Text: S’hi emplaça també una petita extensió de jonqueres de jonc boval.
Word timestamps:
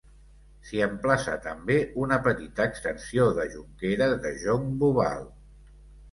S’hi 0.67 0.79
emplaça 0.83 1.33
també 1.41 1.75
una 2.03 2.17
petita 2.27 2.65
extensió 2.69 3.27
de 3.39 3.45
jonqueres 3.57 4.15
de 4.23 4.31
jonc 4.45 4.73
boval. 4.85 5.23